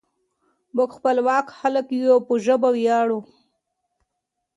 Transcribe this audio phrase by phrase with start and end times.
[0.75, 3.19] موږ خپلواک خلک یو او په ژبه ویاړو.